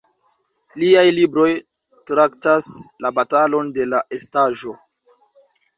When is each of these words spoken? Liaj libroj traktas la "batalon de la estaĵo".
Liaj 0.83 1.03
libroj 1.17 1.51
traktas 2.13 2.71
la 3.07 3.15
"batalon 3.21 3.73
de 3.79 3.91
la 3.95 4.05
estaĵo". 4.21 4.79